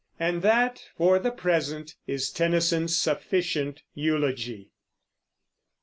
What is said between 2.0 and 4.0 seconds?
is Tennyson's sufficient